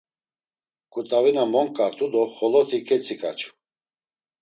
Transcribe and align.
K̆ut̆avina 0.93 1.43
monǩart̆u 1.53 2.07
do 2.13 2.23
xoloti 2.35 2.79
ketziǩaçu. 2.87 3.49